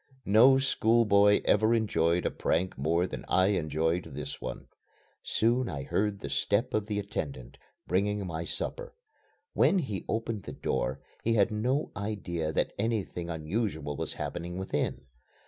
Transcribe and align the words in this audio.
No 0.25 0.57
schoolboy 0.57 1.41
ever 1.45 1.75
enjoyed 1.75 2.25
a 2.25 2.31
prank 2.31 2.75
more 2.75 3.05
than 3.05 3.23
I 3.27 3.49
enjoyed 3.49 4.05
this 4.15 4.41
one. 4.41 4.65
Soon 5.21 5.69
I 5.69 5.83
heard 5.83 6.17
the 6.21 6.27
step 6.31 6.73
of 6.73 6.87
the 6.87 6.97
attendant, 6.97 7.59
bringing 7.87 8.25
my 8.25 8.43
supper. 8.43 8.95
When 9.53 9.77
he 9.77 10.03
opened 10.09 10.41
the 10.45 10.53
door, 10.53 11.01
he 11.23 11.33
had 11.35 11.51
no 11.51 11.91
idea 11.95 12.51
that 12.51 12.73
anything 12.79 13.29
unusual 13.29 13.95
was 13.95 14.13
happening 14.15 14.57
within. 14.57 15.01